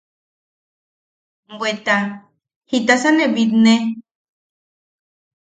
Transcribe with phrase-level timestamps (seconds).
[1.57, 1.97] Bweta
[2.69, 3.75] ¡Jitasa ne bwitine!